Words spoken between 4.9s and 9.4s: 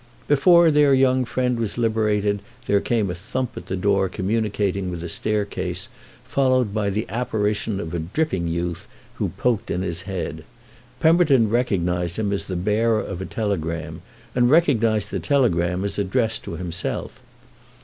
the staircase, followed by the apparition of a dripping youth who